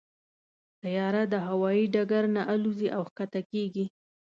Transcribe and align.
طیاره 0.81 1.23
د 1.33 1.35
هوايي 1.47 1.85
ډګر 1.93 2.23
نه 2.35 2.41
الوزي 2.53 2.87
او 2.97 3.03
کښته 3.15 3.41
کېږي. 3.51 3.85